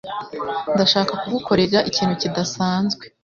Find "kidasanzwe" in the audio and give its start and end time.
2.21-3.03